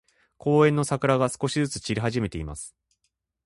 [0.39, 2.75] 公園の桜が、少しずつ散り始めています。